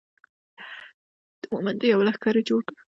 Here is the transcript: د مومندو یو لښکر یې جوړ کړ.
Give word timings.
د 1.41 1.41
مومندو 1.51 1.85
یو 1.93 1.99
لښکر 2.07 2.35
یې 2.39 2.43
جوړ 2.49 2.61
کړ. 2.69 2.77